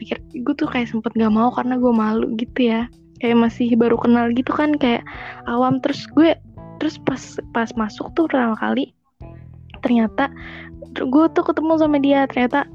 akhirnya 0.02 0.42
gue 0.42 0.56
tuh 0.58 0.66
kayak 0.66 0.90
sempet 0.90 1.14
gak 1.14 1.30
mau 1.30 1.54
karena 1.54 1.78
gue 1.78 1.94
malu 1.94 2.34
gitu 2.34 2.60
ya. 2.66 2.90
Kayak 3.22 3.46
masih 3.46 3.78
baru 3.78 3.94
kenal 4.02 4.34
gitu 4.34 4.50
kan 4.50 4.74
kayak 4.74 5.06
awam. 5.46 5.78
Terus 5.86 6.10
gue 6.18 6.34
terus 6.82 6.98
pas 7.06 7.22
pas 7.54 7.70
masuk 7.78 8.10
tuh 8.18 8.26
pertama 8.26 8.58
kali 8.58 8.90
ternyata 9.86 10.34
gue 10.98 11.26
tuh 11.30 11.46
ketemu 11.46 11.78
sama 11.78 12.02
dia. 12.02 12.26
Ternyata 12.26 12.66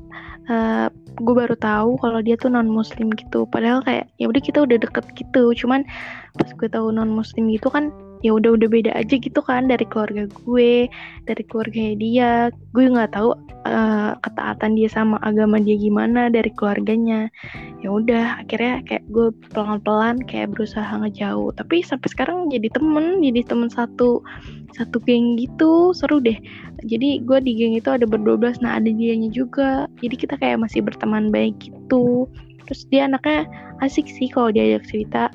uh, 0.47 0.87
gue 1.19 1.35
baru 1.35 1.55
tahu 1.59 1.99
kalau 1.99 2.23
dia 2.23 2.39
tuh 2.39 2.51
non 2.51 2.71
muslim 2.71 3.11
gitu. 3.15 3.45
Padahal 3.51 3.83
kayak 3.83 4.07
ya 4.17 4.27
udah 4.31 4.43
kita 4.43 4.63
udah 4.63 4.79
deket 4.79 5.05
gitu. 5.19 5.53
Cuman 5.55 5.83
pas 6.39 6.51
gue 6.51 6.69
tahu 6.71 6.95
non 6.95 7.11
muslim 7.11 7.51
gitu 7.51 7.69
kan 7.69 7.91
ya 8.23 8.35
udah 8.35 8.59
udah 8.59 8.69
beda 8.69 8.91
aja 8.99 9.15
gitu 9.15 9.39
kan 9.39 9.71
dari 9.71 9.87
keluarga 9.87 10.27
gue 10.27 10.91
dari 11.27 11.43
keluarganya 11.47 11.95
dia. 11.99 12.33
Gue 12.75 12.91
nggak 12.91 13.15
tahu 13.15 13.37
uh, 13.69 14.13
ketaatan 14.23 14.75
dia 14.75 14.89
sama 14.91 15.23
agama 15.23 15.63
dia 15.63 15.79
gimana 15.79 16.27
dari 16.33 16.51
keluarganya. 16.55 17.31
Ya 17.85 17.89
udah 17.95 18.43
akhirnya 18.43 18.83
kayak 18.87 19.05
gue 19.13 19.31
pelan-pelan 19.55 20.19
kayak 20.27 20.55
berusaha 20.55 20.89
ngejauh. 20.89 21.55
Tapi 21.55 21.85
sampai 21.87 22.09
sekarang 22.11 22.51
jadi 22.51 22.69
temen 22.75 23.23
jadi 23.23 23.47
temen 23.47 23.71
satu 23.71 24.23
satu 24.75 24.99
geng 25.07 25.39
gitu. 25.39 25.95
Seru 25.95 26.19
deh. 26.19 26.39
Jadi 26.87 27.23
gue 27.23 27.39
di 27.43 27.53
geng 27.55 27.75
itu 27.79 27.91
ada 27.91 28.07
berdua 28.07 28.35
belas 28.35 28.59
nah 28.59 28.79
ada 28.79 28.91
dianya 28.91 29.31
juga. 29.31 29.87
Jadi 30.03 30.15
kita 30.19 30.35
kayak 30.39 30.59
masih 30.63 30.83
berteman 30.83 31.31
baik 31.31 31.55
gitu. 31.63 32.27
Terus 32.69 32.85
dia 32.93 33.09
anaknya 33.09 33.49
asik 33.81 34.11
sih 34.11 34.29
kalau 34.29 34.53
diajak 34.53 34.85
cerita 34.91 35.33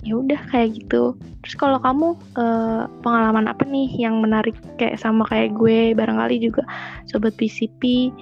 ya 0.00 0.16
udah 0.16 0.40
kayak 0.48 0.80
gitu. 0.80 1.16
Terus 1.44 1.56
kalau 1.56 1.78
kamu 1.80 2.16
uh, 2.36 2.88
pengalaman 3.04 3.48
apa 3.48 3.64
nih 3.68 3.88
yang 3.96 4.20
menarik 4.20 4.56
kayak 4.80 5.00
sama 5.00 5.24
kayak 5.28 5.52
gue 5.56 5.92
barangkali 5.96 6.40
juga? 6.40 6.64
Sobat 7.08 7.36
PCP 7.36 8.12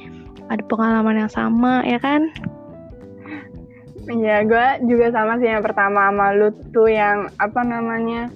ada 0.49 0.63
pengalaman 0.67 1.27
yang 1.27 1.31
sama 1.31 1.85
ya 1.87 1.99
kan? 2.03 2.31
Iya, 4.09 4.41
gue 4.49 4.67
juga 4.89 5.13
sama 5.13 5.37
sih 5.37 5.53
yang 5.53 5.61
pertama 5.61 6.09
sama 6.09 6.33
lu 6.33 6.49
tuh 6.73 6.89
yang 6.89 7.29
apa 7.37 7.61
namanya 7.61 8.33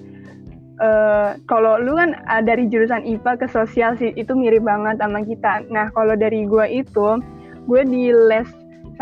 uh, 0.77 1.33
kalau 1.49 1.81
lu 1.81 1.97
kan 1.97 2.13
uh, 2.29 2.41
dari 2.45 2.69
jurusan 2.69 3.01
IPA 3.01 3.41
ke 3.41 3.47
sosial 3.49 3.97
sih 3.97 4.13
itu 4.13 4.37
mirip 4.37 4.61
banget 4.63 5.01
sama 5.01 5.25
kita. 5.25 5.65
Nah 5.73 5.89
kalau 5.97 6.13
dari 6.13 6.45
gue 6.45 6.65
itu 6.69 7.19
gue 7.65 7.81
di 7.89 8.13
les 8.13 8.47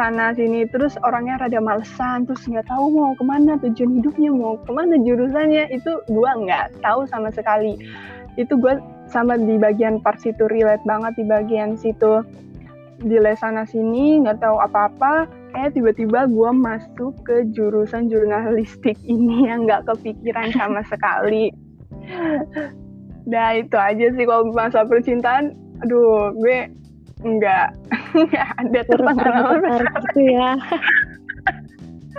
sana 0.02 0.34
sini. 0.34 0.66
Terus 0.66 0.98
orangnya 1.06 1.46
rada 1.46 1.62
malesan 1.62 2.26
terus 2.26 2.42
nggak 2.50 2.66
tahu 2.66 2.90
mau 2.90 3.14
ke 3.14 3.22
mana 3.22 3.62
tujuan 3.62 4.02
hidupnya 4.02 4.34
mau 4.34 4.58
ke 4.58 4.72
mana 4.74 4.98
jurusannya. 4.98 5.70
Itu 5.70 6.02
gue 6.10 6.32
nggak 6.42 6.82
tahu 6.82 7.06
sama 7.06 7.30
sekali. 7.30 7.78
Itu 8.42 8.58
gue 8.58 8.82
sama 9.06 9.38
di 9.38 9.62
bagian 9.62 10.02
part 10.02 10.18
situ 10.18 10.50
relate 10.50 10.82
banget 10.90 11.14
di 11.22 11.26
bagian 11.30 11.78
situ. 11.78 12.26
Di 12.98 13.18
les 13.22 13.38
sana 13.38 13.62
sini 13.70 14.26
nggak 14.26 14.42
tahu 14.42 14.58
apa-apa. 14.58 15.30
Eh 15.54 15.70
tiba-tiba 15.70 16.26
gue 16.26 16.50
masuk 16.50 17.14
ke 17.22 17.46
jurusan 17.54 18.10
jurnalistik 18.10 18.98
ini 19.14 19.46
yang 19.46 19.70
nggak 19.70 19.86
kepikiran 19.86 20.50
sama 20.58 20.82
sekali. 20.92 21.54
Nah 23.30 23.54
itu 23.54 23.78
aja 23.78 24.10
sih 24.18 24.26
kalau 24.26 24.50
masa 24.50 24.82
percintaan, 24.82 25.54
aduh 25.86 26.34
gue 26.42 26.74
nggak 27.22 27.70
nggak 28.14 28.50
ada 28.60 28.80
pengalaman. 28.88 29.82
gitu 30.12 30.22
ya? 30.36 30.50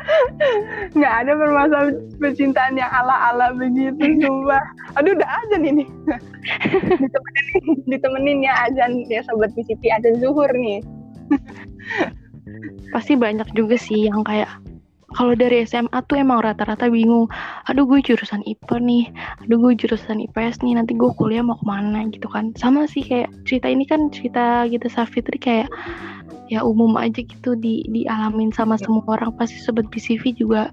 Nggak 0.96 1.14
ada 1.24 1.32
permasalahan 1.38 1.96
percintaan 2.18 2.74
yang 2.74 2.90
ala-ala 2.90 3.54
begitu 3.54 4.18
sumpah. 4.24 4.62
Aduh 4.98 5.14
udah 5.14 5.28
aja 5.28 5.56
nih 5.62 5.86
ditemenin 6.98 7.78
ditemenin 7.86 8.38
ya 8.44 8.52
azan 8.66 9.06
ya 9.06 9.22
sobat 9.24 9.54
PCP 9.54 9.92
ada 9.92 10.10
zuhur 10.18 10.50
nih. 10.52 10.82
Pasti 12.90 13.14
banyak 13.14 13.46
juga 13.54 13.78
sih 13.78 14.10
yang 14.10 14.26
kayak 14.26 14.50
kalau 15.12 15.36
dari 15.36 15.64
SMA 15.68 15.98
tuh 16.08 16.20
emang 16.20 16.40
rata-rata 16.40 16.88
bingung. 16.88 17.28
Aduh 17.68 17.84
gue 17.84 18.00
jurusan 18.00 18.40
IPA 18.44 18.76
nih. 18.80 19.04
Aduh 19.46 19.58
gue 19.60 19.72
jurusan 19.76 20.20
IPS 20.24 20.64
nih. 20.64 20.76
Nanti 20.80 20.96
gue 20.96 21.10
kuliah 21.16 21.44
mau 21.44 21.56
ke 21.60 21.64
mana 21.68 22.08
gitu 22.08 22.26
kan. 22.28 22.56
Sama 22.56 22.88
sih 22.88 23.04
kayak 23.04 23.30
cerita 23.44 23.68
ini 23.68 23.84
kan 23.84 24.08
cerita 24.08 24.64
kita 24.68 24.88
Safitri 24.88 25.36
kayak 25.36 25.68
ya 26.52 26.60
umum 26.60 26.96
aja 27.00 27.24
gitu 27.24 27.56
di 27.56 27.84
dialamin 27.88 28.52
sama 28.52 28.80
semua 28.80 29.04
orang. 29.08 29.32
Pasti 29.36 29.60
sobat 29.60 29.88
BCV 29.92 30.36
juga 30.36 30.72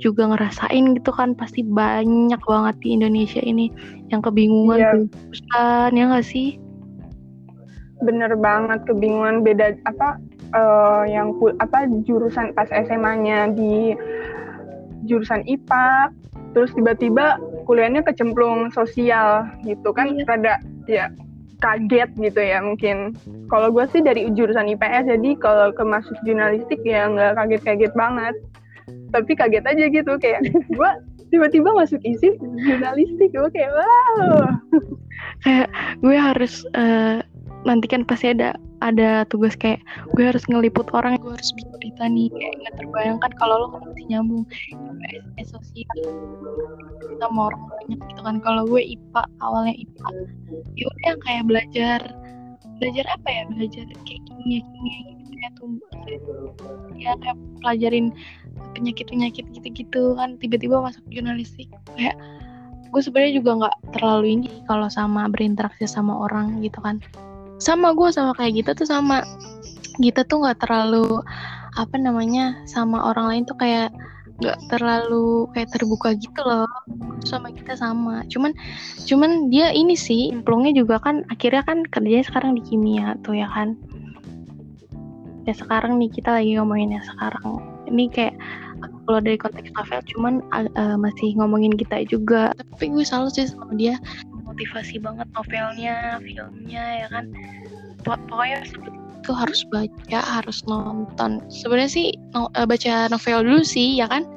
juga 0.00 0.28
ngerasain 0.28 0.96
gitu 0.98 1.10
kan. 1.14 1.32
Pasti 1.36 1.64
banyak 1.64 2.40
banget 2.44 2.76
di 2.80 2.88
Indonesia 2.96 3.40
ini 3.40 3.72
yang 4.12 4.20
kebingungan 4.20 4.78
iya. 4.78 4.90
jurusan 4.96 5.90
ya 5.96 6.04
gak 6.12 6.26
sih? 6.26 6.60
Bener 8.02 8.34
banget 8.34 8.82
kebingungan. 8.84 9.46
Beda 9.46 9.78
apa 9.86 10.18
uh, 10.54 11.04
yang 11.08 11.34
apa 11.58 11.88
jurusan 12.06 12.52
pas 12.56 12.68
SMA-nya 12.70 13.52
di 13.52 13.96
jurusan 15.08 15.42
IPA 15.48 16.12
terus 16.52 16.70
tiba-tiba 16.76 17.40
kuliahnya 17.64 18.04
kecemplung 18.04 18.68
sosial 18.76 19.48
gitu 19.64 19.90
kan 19.96 20.12
iya. 20.12 20.24
rada 20.28 20.54
ya 20.84 21.04
kaget 21.62 22.10
gitu 22.18 22.40
ya 22.42 22.58
mungkin. 22.58 23.14
Kalau 23.46 23.70
gue 23.70 23.86
sih 23.94 24.02
dari 24.02 24.26
jurusan 24.34 24.66
IPS 24.74 25.06
jadi 25.06 25.30
kalau 25.38 25.70
ke 25.70 25.84
masuk 25.86 26.18
jurnalistik 26.26 26.82
ya 26.82 27.06
nggak 27.06 27.38
kaget-kaget 27.38 27.92
banget. 27.94 28.34
Tapi 29.14 29.32
kaget 29.38 29.64
aja 29.64 29.84
gitu 29.86 30.12
kayak 30.18 30.42
gue 30.76 30.90
tiba-tiba 31.30 31.70
masuk 31.72 32.02
isi 32.02 32.34
jurnalistik 32.66 33.30
gue 33.30 33.48
kayak 33.54 33.70
wow. 33.72 34.50
Kayak 35.46 35.70
gue 36.02 36.16
harus 36.18 36.66
uh, 36.74 37.22
nanti 37.62 37.86
kan 37.86 38.02
pasti 38.02 38.34
ada 38.34 38.58
ada 38.82 39.22
tugas 39.30 39.54
kayak 39.54 39.78
gue 40.18 40.24
harus 40.26 40.42
ngeliput 40.50 40.90
orang 40.90 41.14
gue 41.22 41.32
harus 41.32 41.52
berita 41.54 42.04
nih. 42.10 42.28
Kayak 42.34 42.54
nggak 42.58 42.74
terbayangkan 42.82 43.32
kalau 43.38 43.54
lo 43.62 43.66
masih 43.78 44.04
nyambung 44.10 44.44
sosial 45.46 45.96
sama 47.22 47.50
orang 47.50 47.62
banyak 47.70 48.00
gitu 48.10 48.20
kan. 48.26 48.36
Kalau 48.42 48.62
gue 48.66 48.82
IPA 48.82 49.22
awalnya 49.38 49.74
IPA 49.78 50.08
ya 50.74 50.84
udah 50.90 51.14
kayak 51.22 51.44
belajar 51.46 52.00
belajar 52.82 53.04
apa 53.14 53.28
ya? 53.30 53.42
Belajar 53.54 53.84
kayak 54.04 54.22
kimia 54.26 54.60
kimia 54.60 54.98
gitu 55.22 55.32
ya 55.38 55.48
tuh 55.58 55.70
ya 56.98 57.12
kayak 57.22 57.38
pelajarin 57.62 58.06
penyakit 58.74 59.06
penyakit 59.06 59.44
gitu 59.54 59.68
gitu 59.70 60.02
kan. 60.18 60.34
Tiba-tiba 60.42 60.82
masuk 60.82 61.02
jurnalistik 61.08 61.70
kayak 61.94 62.18
gue 62.92 63.00
sebenarnya 63.00 63.40
juga 63.40 63.50
nggak 63.56 63.76
terlalu 63.96 64.26
ini 64.36 64.48
kalau 64.68 64.84
sama 64.92 65.24
berinteraksi 65.32 65.88
sama 65.88 66.12
orang 66.28 66.60
gitu 66.60 66.76
kan 66.84 67.00
sama 67.62 67.94
gue 67.94 68.10
sama 68.10 68.34
kayak 68.34 68.66
gitu 68.66 68.82
tuh 68.82 68.88
sama. 68.90 69.22
Kita 70.02 70.26
tuh 70.26 70.42
nggak 70.42 70.66
terlalu 70.66 71.22
apa 71.78 71.96
namanya 71.96 72.58
sama 72.66 73.00
orang 73.14 73.26
lain 73.30 73.44
tuh 73.46 73.56
kayak 73.56 73.94
nggak 74.42 74.58
terlalu 74.74 75.46
kayak 75.54 75.70
terbuka 75.70 76.18
gitu 76.18 76.42
loh. 76.42 76.66
Sama 77.22 77.54
kita 77.54 77.78
sama. 77.78 78.26
Cuman 78.26 78.50
cuman 79.06 79.46
dia 79.54 79.70
ini 79.70 79.94
sih 79.94 80.34
implungnya 80.34 80.74
juga 80.74 80.98
kan 80.98 81.22
akhirnya 81.30 81.62
kan 81.62 81.86
kerjanya 81.86 82.26
sekarang 82.26 82.58
di 82.58 82.62
kimia 82.66 83.14
tuh 83.22 83.38
ya 83.38 83.46
kan. 83.54 83.78
Ya 85.46 85.54
sekarang 85.54 86.02
nih 86.02 86.10
kita 86.10 86.34
lagi 86.34 86.58
ngomongin 86.58 86.98
ya 86.98 87.02
sekarang. 87.06 87.62
Ini 87.86 88.10
kayak 88.10 88.34
kalau 89.06 89.18
dari 89.22 89.38
konteks 89.38 89.70
novel 89.74 90.02
cuman 90.14 90.34
uh, 90.54 90.98
masih 90.98 91.38
ngomongin 91.38 91.74
kita 91.78 92.02
juga. 92.10 92.50
Tapi 92.74 92.90
gue 92.90 93.06
selalu 93.06 93.30
sih 93.30 93.46
sama 93.46 93.70
dia 93.78 93.94
motivasi 94.52 95.00
banget 95.00 95.26
novelnya 95.32 96.20
filmnya 96.20 96.84
ya 97.02 97.06
kan 97.08 97.24
pokoknya 98.04 98.68
itu 99.22 99.32
harus 99.32 99.60
baca 99.72 100.20
harus 100.20 100.60
nonton 100.68 101.40
sebenarnya 101.48 101.90
sih 101.90 102.08
no, 102.36 102.52
uh, 102.52 102.66
baca 102.68 103.08
novel 103.08 103.40
dulu 103.42 103.62
sih 103.64 103.96
ya 103.96 104.06
kan 104.06 104.28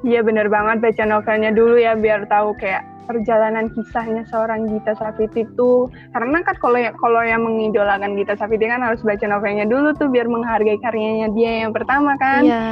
Iya 0.00 0.24
bener 0.24 0.48
banget 0.48 0.80
baca 0.80 1.04
novelnya 1.04 1.52
dulu 1.52 1.76
ya 1.76 1.92
biar 1.92 2.24
tahu 2.24 2.56
kayak 2.56 2.80
perjalanan 3.04 3.68
kisahnya 3.74 4.24
seorang 4.32 4.64
Gita 4.70 4.96
Savitri 4.96 5.44
itu 5.44 5.92
karena 6.16 6.40
kan 6.40 6.56
kalau 6.56 6.78
ya, 6.80 6.94
kalau 6.96 7.20
yang 7.20 7.44
mengidolakan 7.44 8.16
Gita 8.16 8.32
Savitri 8.40 8.72
kan 8.72 8.80
harus 8.80 9.04
baca 9.04 9.26
novelnya 9.28 9.68
dulu 9.68 9.92
tuh 10.00 10.08
biar 10.08 10.24
menghargai 10.24 10.80
karyanya 10.80 11.28
dia 11.36 11.68
yang 11.68 11.76
pertama 11.76 12.16
kan. 12.16 12.48
Iya. 12.48 12.64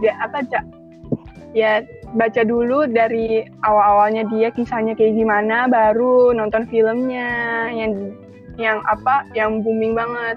Yeah. 0.00 0.16
Apa 0.24 0.40
ya 1.52 1.82
baca 2.14 2.42
dulu 2.42 2.90
dari 2.90 3.46
awal-awalnya 3.62 4.26
dia 4.34 4.50
kisahnya 4.50 4.98
kayak 4.98 5.14
gimana 5.14 5.70
baru 5.70 6.34
nonton 6.34 6.66
filmnya 6.66 7.28
yang 7.70 8.14
yang 8.58 8.78
apa 8.90 9.26
yang 9.32 9.62
booming 9.62 9.94
banget. 9.94 10.36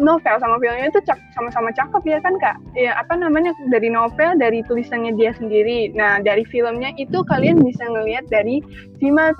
Novel 0.00 0.38
sama 0.40 0.56
filmnya 0.62 0.88
itu 0.88 1.02
sama-sama 1.36 1.68
cakep 1.76 2.02
ya 2.08 2.18
kan 2.24 2.32
kak? 2.40 2.56
Ya 2.78 2.96
apa 2.96 3.18
namanya 3.20 3.52
dari 3.68 3.90
novel 3.92 4.38
dari 4.38 4.64
tulisannya 4.64 5.12
dia 5.18 5.34
sendiri. 5.36 5.92
Nah 5.92 6.22
dari 6.22 6.46
filmnya 6.48 6.94
itu 6.96 7.20
kalian 7.26 7.60
bisa 7.60 7.84
ngelihat 7.84 8.24
dari 8.32 8.64
sima 9.02 9.34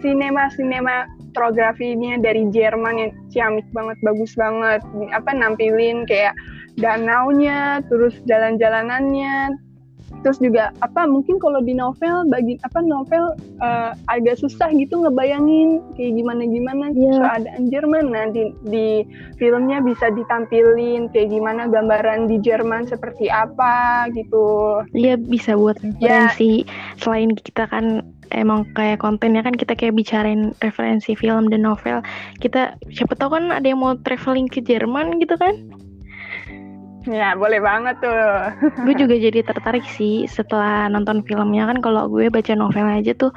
sinema 0.00 0.48
sinema 0.54 1.04
fotografinya 1.36 2.16
dari 2.16 2.48
Jerman 2.48 2.96
yang 2.96 3.12
ciamik 3.28 3.66
banget 3.76 3.98
bagus 4.00 4.32
banget. 4.38 4.80
Apa 5.12 5.36
nampilin 5.36 6.08
kayak 6.08 6.32
danaunya 6.80 7.84
terus 7.92 8.16
jalan-jalanannya 8.24 9.52
terus 10.22 10.38
juga 10.40 10.72
apa 10.80 11.04
mungkin 11.04 11.36
kalau 11.40 11.60
di 11.60 11.76
novel 11.76 12.28
bagi 12.28 12.56
apa 12.64 12.80
novel 12.80 13.36
uh, 13.60 13.92
agak 14.08 14.40
susah 14.40 14.72
gitu 14.72 15.04
ngebayangin 15.04 15.82
kayak 15.98 16.16
gimana 16.16 16.42
gimana 16.46 16.84
yeah. 16.94 17.20
keadaan 17.20 17.62
Jerman 17.68 18.04
nah 18.12 18.26
di, 18.30 18.52
di 18.68 18.88
filmnya 19.36 19.82
bisa 19.84 20.12
ditampilin 20.12 21.12
kayak 21.12 21.32
gimana 21.32 21.68
gambaran 21.68 22.30
di 22.30 22.40
Jerman 22.40 22.88
seperti 22.88 23.28
apa 23.28 24.08
gitu 24.14 24.80
iya 24.96 25.14
yeah, 25.14 25.16
bisa 25.18 25.54
buat 25.54 25.76
ya. 26.00 26.30
referensi 26.30 26.64
yeah. 26.64 26.96
selain 27.00 27.30
kita 27.36 27.68
kan 27.68 28.02
emang 28.34 28.66
kayak 28.74 28.98
kontennya 28.98 29.42
kan 29.46 29.54
kita 29.54 29.78
kayak 29.78 29.94
bicarain 29.94 30.50
referensi 30.58 31.14
film 31.14 31.46
dan 31.52 31.62
novel 31.62 32.02
kita 32.42 32.74
siapa 32.90 33.14
tahu 33.14 33.38
kan 33.38 33.54
ada 33.54 33.66
yang 33.66 33.78
mau 33.78 33.94
traveling 34.02 34.50
ke 34.50 34.58
Jerman 34.64 35.22
gitu 35.22 35.38
kan 35.38 35.54
Ya, 37.06 37.38
boleh 37.38 37.62
banget 37.62 38.02
tuh. 38.02 38.18
gue 38.82 38.94
juga 38.98 39.14
jadi 39.14 39.40
tertarik 39.46 39.86
sih 39.94 40.26
setelah 40.26 40.90
nonton 40.90 41.22
filmnya 41.22 41.70
kan 41.70 41.78
kalau 41.78 42.10
gue 42.10 42.26
baca 42.26 42.52
novel 42.58 42.86
aja 42.86 43.14
tuh 43.14 43.30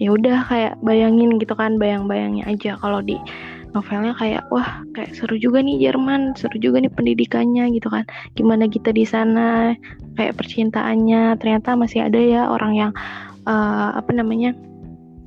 ya 0.00 0.10
udah 0.16 0.48
kayak 0.48 0.80
bayangin 0.80 1.36
gitu 1.36 1.52
kan, 1.52 1.76
bayang-bayangnya 1.76 2.48
aja 2.48 2.80
kalau 2.80 3.04
di 3.04 3.20
novelnya 3.76 4.12
kayak 4.16 4.44
wah 4.52 4.84
kayak 4.96 5.12
seru 5.16 5.36
juga 5.36 5.60
nih 5.60 5.88
Jerman, 5.88 6.36
seru 6.36 6.56
juga 6.56 6.80
nih 6.80 6.92
pendidikannya 6.92 7.68
gitu 7.76 7.92
kan. 7.92 8.08
Gimana 8.36 8.64
kita 8.68 8.92
di 8.92 9.04
sana, 9.04 9.76
kayak 10.16 10.36
percintaannya 10.40 11.36
ternyata 11.36 11.76
masih 11.76 12.08
ada 12.08 12.20
ya 12.20 12.48
orang 12.48 12.72
yang 12.72 12.92
uh, 13.44 13.92
apa 13.92 14.10
namanya? 14.12 14.56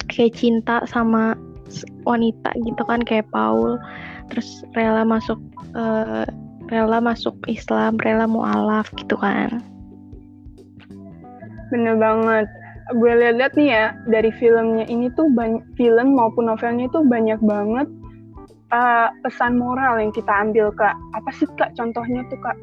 kayak 0.06 0.38
cinta 0.38 0.86
sama 0.86 1.34
wanita 2.06 2.54
gitu 2.62 2.82
kan 2.86 3.02
kayak 3.02 3.26
Paul 3.34 3.82
terus 4.30 4.62
rela 4.78 5.02
masuk 5.02 5.42
uh, 5.74 6.30
rela 6.70 6.98
masuk 7.02 7.36
Islam, 7.46 7.98
rela 8.02 8.26
mualaf 8.26 8.90
gitu 8.98 9.18
kan. 9.20 9.62
Bener 11.74 11.96
banget. 11.98 12.48
Gue 12.94 13.12
lihat-lihat 13.18 13.54
nih 13.58 13.70
ya 13.74 13.86
dari 14.06 14.30
filmnya 14.38 14.86
ini 14.86 15.10
tuh 15.18 15.26
banyak 15.34 15.66
film 15.74 16.14
maupun 16.14 16.46
novelnya 16.46 16.86
itu 16.86 17.02
banyak 17.02 17.42
banget 17.42 17.90
uh, 18.70 19.10
pesan 19.26 19.58
moral 19.58 19.98
yang 19.98 20.14
kita 20.14 20.30
ambil 20.30 20.70
kak. 20.74 20.94
Apa 21.18 21.30
sih 21.34 21.50
kak 21.58 21.74
contohnya 21.74 22.22
tuh 22.30 22.38
kak? 22.42 22.58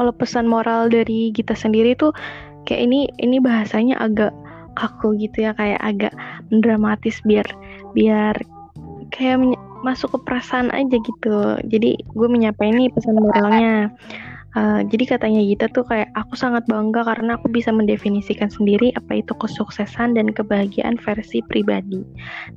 Kalau 0.00 0.12
pesan 0.16 0.48
moral 0.48 0.88
dari 0.88 1.28
kita 1.36 1.52
sendiri 1.52 1.92
tuh 1.92 2.16
kayak 2.64 2.88
ini 2.88 3.00
ini 3.20 3.36
bahasanya 3.36 4.00
agak 4.00 4.32
kaku 4.78 5.18
gitu 5.20 5.44
ya 5.44 5.52
kayak 5.56 5.80
agak 5.82 6.14
dramatis 6.48 7.20
biar 7.26 7.44
biar 7.92 8.38
kayak 9.12 9.44
masuk 9.80 10.16
ke 10.16 10.18
perasaan 10.28 10.68
aja 10.72 10.96
gitu 11.00 11.38
jadi 11.68 11.96
gue 11.96 12.28
menyapa 12.28 12.60
ini 12.68 12.92
pesan 12.92 13.16
moralnya 13.16 13.92
Uh, 14.58 14.82
jadi 14.90 15.14
katanya 15.14 15.46
Gita 15.46 15.70
tuh 15.70 15.86
kayak 15.86 16.10
aku 16.18 16.34
sangat 16.34 16.66
bangga 16.66 17.06
karena 17.06 17.38
aku 17.38 17.46
bisa 17.54 17.70
mendefinisikan 17.70 18.50
sendiri 18.50 18.90
apa 18.98 19.22
itu 19.22 19.30
kesuksesan 19.38 20.18
dan 20.18 20.34
kebahagiaan 20.34 20.98
versi 20.98 21.38
pribadi. 21.46 22.02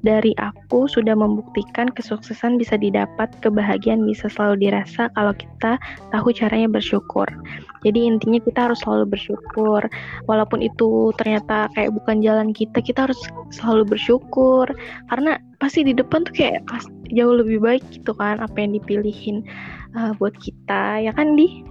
Dari 0.02 0.34
aku 0.42 0.90
sudah 0.90 1.14
membuktikan 1.14 1.94
kesuksesan 1.94 2.58
bisa 2.58 2.82
didapat, 2.82 3.30
kebahagiaan 3.46 4.02
bisa 4.10 4.26
selalu 4.26 4.66
dirasa 4.66 5.14
kalau 5.14 5.38
kita 5.38 5.78
tahu 6.10 6.34
caranya 6.34 6.66
bersyukur. 6.66 7.30
Jadi 7.86 8.10
intinya 8.10 8.42
kita 8.42 8.74
harus 8.74 8.82
selalu 8.82 9.14
bersyukur. 9.14 9.86
Walaupun 10.26 10.66
itu 10.66 11.14
ternyata 11.22 11.70
kayak 11.78 11.94
bukan 11.94 12.26
jalan 12.26 12.58
kita, 12.58 12.82
kita 12.82 13.06
harus 13.06 13.22
selalu 13.54 13.94
bersyukur 13.94 14.66
karena 15.14 15.38
pasti 15.62 15.86
di 15.86 15.94
depan 15.94 16.26
tuh 16.26 16.34
kayak 16.34 16.66
jauh 17.14 17.36
lebih 17.38 17.62
baik 17.62 17.84
gitu 17.94 18.12
kan 18.18 18.42
apa 18.42 18.58
yang 18.58 18.76
dipilihin 18.76 19.46
uh, 19.94 20.12
buat 20.18 20.34
kita 20.42 21.06
ya 21.06 21.14
kan 21.14 21.38
di? 21.38 21.64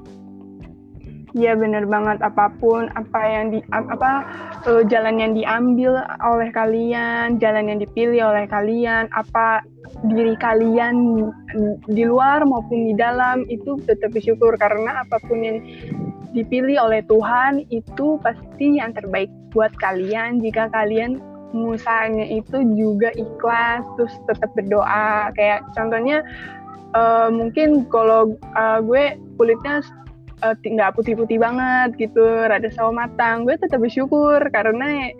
Iya 1.32 1.56
bener 1.56 1.88
banget. 1.88 2.20
Apa 2.20 2.52
pun 2.60 2.92
apa 2.92 3.20
yang 3.24 3.56
di 3.56 3.64
apa 3.72 4.28
uh, 4.68 4.84
jalan 4.84 5.16
yang 5.16 5.32
diambil 5.32 6.04
oleh 6.20 6.52
kalian, 6.52 7.40
jalan 7.40 7.72
yang 7.72 7.80
dipilih 7.80 8.20
oleh 8.36 8.44
kalian, 8.52 9.08
apa 9.16 9.64
diri 10.12 10.36
kalian 10.36 11.24
di 11.88 12.04
luar 12.04 12.44
maupun 12.44 12.92
di 12.92 12.94
dalam 13.00 13.48
itu 13.48 13.80
tetap 13.88 14.12
bersyukur. 14.12 14.60
Karena 14.60 15.08
apa 15.08 15.16
pun 15.24 15.40
yang 15.40 15.64
dipilih 16.36 16.84
oleh 16.84 17.00
Tuhan 17.08 17.64
itu 17.72 18.20
pasti 18.20 18.76
yang 18.76 18.92
terbaik 18.92 19.32
buat 19.56 19.72
kalian. 19.80 20.44
Jika 20.44 20.68
kalian 20.68 21.16
usahanya 21.52 22.24
itu 22.26 22.64
juga 22.74 23.12
ikhlas 23.14 23.84
terus 23.96 24.14
tetap 24.28 24.50
berdoa. 24.56 25.30
Kayak 25.36 25.64
contohnya 25.76 26.24
uh, 26.96 27.28
mungkin 27.28 27.84
kalau 27.92 28.36
uh, 28.56 28.80
gue 28.80 29.16
kulitnya 29.36 29.84
uh, 30.42 30.54
nggak 30.58 30.94
putih-putih 30.98 31.38
banget 31.38 31.96
gitu, 31.96 32.22
rada 32.50 32.68
sawo 32.74 32.90
matang, 32.90 33.46
gue 33.46 33.54
tetap 33.56 33.80
bersyukur 33.80 34.42
karena 34.50 35.10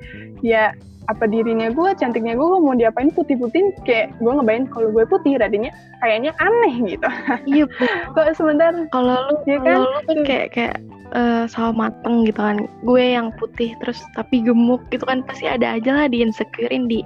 ya 0.42 0.74
apa 1.10 1.26
dirinya 1.26 1.66
gue, 1.74 1.90
cantiknya 1.98 2.38
gue, 2.38 2.46
mau 2.62 2.78
diapain 2.78 3.10
putih-putih, 3.10 3.74
kayak 3.82 4.14
gue 4.22 4.32
ngebayang 4.32 4.70
kalau 4.70 4.94
gue 4.94 5.04
putih, 5.10 5.34
radanya 5.34 5.74
kayaknya 5.98 6.30
aneh 6.38 6.74
gitu. 6.94 7.08
Iya, 7.48 7.64
kok 8.14 8.38
sebentar. 8.38 8.70
Kalau 8.94 9.16
lu, 9.30 9.34
ya 9.50 9.58
kan? 9.58 9.82
lu 9.82 10.00
kan 10.06 10.18
kayak 10.22 10.48
kayak 10.54 10.76
uh, 11.10 11.44
sawo 11.50 11.74
mateng 11.74 12.22
gitu 12.22 12.38
kan, 12.38 12.70
gue 12.86 13.02
yang 13.02 13.34
putih 13.34 13.74
terus 13.82 13.98
tapi 14.14 14.46
gemuk 14.46 14.82
gitu 14.94 15.02
kan 15.02 15.26
pasti 15.26 15.50
ada 15.50 15.74
aja 15.74 15.90
lah 15.90 16.06
di 16.06 16.22
insecurein 16.22 16.86
di 16.86 17.02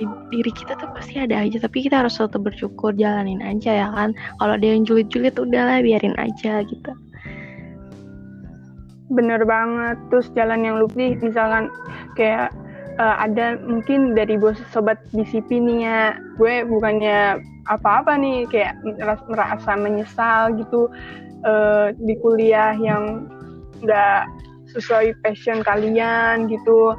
di 0.00 0.08
diri 0.32 0.52
kita 0.52 0.72
tuh 0.80 0.88
pasti 0.96 1.20
ada 1.20 1.44
aja 1.44 1.60
tapi 1.60 1.84
kita 1.84 2.00
harus 2.00 2.16
tetap 2.16 2.40
bersyukur 2.40 2.96
jalanin 2.96 3.44
aja 3.44 3.84
ya 3.84 3.88
kan 3.92 4.16
kalau 4.40 4.56
ada 4.56 4.64
yang 4.64 4.88
julid-julid 4.88 5.36
udahlah 5.36 5.84
biarin 5.84 6.16
aja 6.16 6.64
gitu 6.64 6.92
bener 9.10 9.42
banget. 9.44 9.98
Terus 10.08 10.30
jalan 10.32 10.62
yang 10.64 10.76
lebih 10.80 11.18
misalkan 11.20 11.68
kayak 12.14 12.54
uh, 12.96 13.16
ada 13.20 13.58
mungkin 13.62 14.14
dari 14.14 14.38
bos 14.38 14.56
sobat 14.70 14.98
DCP 15.12 15.60
nih 15.60 15.78
ya. 15.84 16.02
Gue 16.38 16.62
bukannya 16.64 17.42
apa-apa 17.68 18.16
nih 18.16 18.48
kayak 18.48 18.78
merasa 19.28 19.76
menyesal 19.76 20.56
gitu 20.56 20.88
uh, 21.44 21.92
di 21.94 22.14
kuliah 22.22 22.72
yang 22.78 23.28
nggak 23.84 24.26
sesuai 24.72 25.18
passion 25.26 25.60
kalian 25.66 26.46
gitu. 26.48 26.94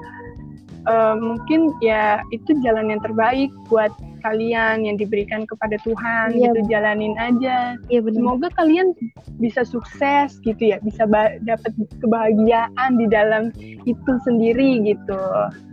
Uh, 0.89 1.13
mungkin 1.13 1.69
ya 1.78 2.26
itu 2.34 2.58
jalan 2.65 2.89
yang 2.89 3.02
terbaik 3.06 3.54
buat 3.69 3.93
kalian 4.21 4.86
yang 4.86 4.95
diberikan 4.95 5.43
kepada 5.49 5.75
Tuhan 5.81 6.38
iya, 6.38 6.49
gitu 6.49 6.60
jalanin 6.69 7.17
aja. 7.17 7.75
Iya. 7.89 7.99
Semoga 8.07 8.47
kalian 8.55 8.93
bisa 9.41 9.65
sukses 9.65 10.38
gitu 10.45 10.73
ya, 10.73 10.77
bisa 10.81 11.10
dapat 11.43 11.71
kebahagiaan 11.99 12.97
di 12.97 13.05
dalam 13.10 13.49
itu 13.84 14.12
sendiri 14.23 14.81
gitu. 14.86 15.21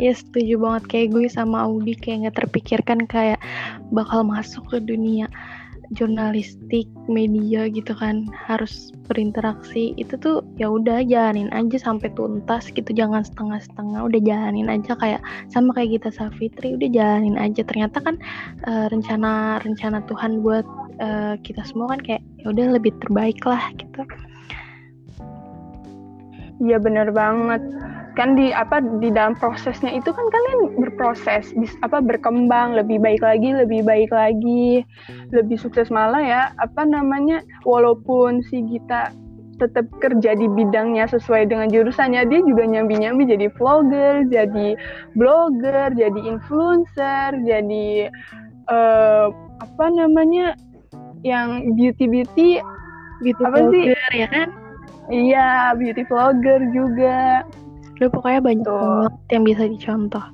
Iya 0.00 0.12
setuju 0.16 0.58
banget 0.58 0.84
kayak 0.88 1.08
gue 1.14 1.26
sama 1.28 1.68
Audi 1.68 1.94
kayak 1.94 2.28
nggak 2.28 2.37
terpikirkan 2.44 3.04
kayak 3.04 3.40
bakal 3.92 4.24
masuk 4.24 4.64
ke 4.68 4.78
dunia 4.80 5.28
jurnalistik 5.96 6.85
media 7.09 7.64
gitu 7.72 7.96
kan 7.96 8.29
harus 8.37 8.92
berinteraksi 9.09 9.96
itu 9.96 10.20
tuh 10.20 10.44
ya 10.61 10.68
udah 10.68 11.01
jalanin 11.09 11.48
aja 11.57 11.81
sampai 11.81 12.12
tuntas 12.12 12.68
gitu 12.77 12.92
jangan 12.92 13.24
setengah-setengah 13.24 14.05
udah 14.05 14.20
jalanin 14.20 14.68
aja 14.68 14.92
kayak 15.01 15.24
sama 15.48 15.72
kayak 15.72 16.01
kita 16.01 16.12
Safitri 16.12 16.77
udah 16.77 16.88
jalanin 16.92 17.40
aja. 17.40 17.64
Ternyata 17.64 18.05
kan 18.05 18.20
uh, 18.68 18.87
rencana 18.92 19.64
rencana 19.64 20.05
Tuhan 20.05 20.44
buat 20.44 20.66
uh, 21.01 21.35
kita 21.40 21.64
semua 21.64 21.96
kan 21.96 22.01
kayak 22.05 22.22
ya 22.44 22.53
udah 22.53 22.66
lebih 22.77 22.92
terbaik 23.01 23.40
lah 23.48 23.72
gitu. 23.81 24.05
Iya 26.59 26.77
bener 26.83 27.14
banget 27.14 27.62
kan 28.18 28.35
di 28.35 28.50
apa 28.50 28.83
di 28.98 29.14
dalam 29.14 29.38
prosesnya 29.38 29.94
itu 29.94 30.11
kan 30.11 30.26
kalian 30.26 30.74
berproses 30.74 31.54
bis, 31.54 31.70
apa 31.87 32.02
berkembang 32.02 32.74
lebih 32.74 32.98
baik 32.98 33.22
lagi 33.22 33.54
lebih 33.54 33.87
baik 33.87 34.11
lagi 34.11 34.83
lebih 35.31 35.54
sukses 35.54 35.87
malah 35.87 36.18
ya 36.18 36.42
apa 36.59 36.83
namanya 36.83 37.46
walaupun 37.62 38.42
si 38.42 38.66
Gita 38.66 39.14
tetap 39.62 39.87
kerja 40.02 40.35
di 40.35 40.50
bidangnya 40.50 41.07
sesuai 41.07 41.50
dengan 41.50 41.70
jurusannya 41.70 42.26
dia 42.26 42.40
juga 42.42 42.66
nyambi-nyambi 42.66 43.31
jadi 43.31 43.46
vlogger 43.54 44.26
jadi 44.26 44.74
blogger 45.14 45.94
jadi 45.94 46.20
influencer 46.26 47.38
jadi 47.46 48.11
uh, 48.66 49.31
apa 49.62 49.87
namanya 49.94 50.59
yang 51.26 51.74
beauty 51.74 52.07
beauty 52.07 52.62
beauty 53.22 53.42
apa 53.42 53.59
vlogger, 53.62 53.70
sih 53.74 53.85
ya 54.14 54.28
kan? 54.31 54.48
Iya 55.09 55.74
beauty 55.74 56.02
vlogger 56.07 56.61
juga 56.70 57.42
Udah 57.98 58.11
pokoknya 58.11 58.40
banyak 58.40 58.66
Tuh. 58.66 58.78
banget 58.78 59.14
yang 59.34 59.44
bisa 59.44 59.62
dicontoh. 59.66 60.26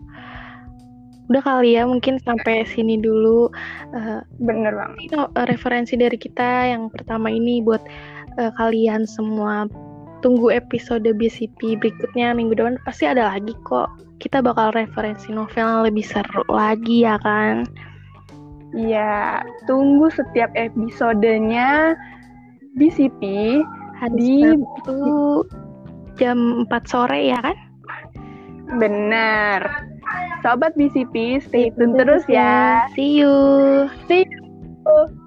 udah 1.32 1.40
kali 1.40 1.72
ya 1.72 1.88
mungkin 1.88 2.20
sampai 2.20 2.68
sini 2.68 3.00
dulu 3.00 3.48
uh, 3.96 4.20
bener 4.44 4.76
banget 4.76 5.08
ini 5.08 5.16
referensi 5.48 5.96
dari 5.96 6.20
kita 6.20 6.68
yang 6.68 6.92
pertama 6.92 7.32
ini 7.32 7.64
buat 7.64 7.80
uh, 8.36 8.52
kalian 8.60 9.08
semua 9.08 9.64
tunggu 10.24 10.48
episode 10.48 11.04
BCP 11.04 11.76
berikutnya 11.76 12.32
minggu 12.32 12.56
depan 12.56 12.80
pasti 12.88 13.04
ada 13.04 13.28
lagi 13.28 13.52
kok. 13.68 13.92
Kita 14.24 14.40
bakal 14.40 14.72
referensi 14.72 15.28
novel 15.28 15.60
yang 15.60 15.84
lebih 15.84 16.00
seru 16.00 16.40
lagi 16.48 17.04
ya 17.04 17.20
kan? 17.20 17.68
Iya, 18.72 19.44
tunggu 19.68 20.08
setiap 20.08 20.48
episodenya 20.56 21.92
BCP 22.80 23.22
Hari 24.00 24.16
di 24.16 24.32
Sabtu 24.42 25.44
jam 26.16 26.68
4 26.68 26.90
sore 26.90 27.20
ya 27.28 27.38
kan? 27.42 27.56
Benar. 28.80 29.60
Sobat 30.44 30.76
BCP, 30.76 31.40
stay 31.40 31.72
tune 31.72 31.96
ya. 31.96 31.98
terus 32.04 32.24
ya. 32.28 32.52
See 32.92 33.20
you. 33.24 33.34
See 34.08 34.28
you. 34.28 35.23